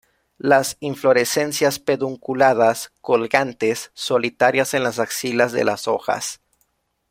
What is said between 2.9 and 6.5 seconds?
colgantes, solitarias en las axilas de las hojas.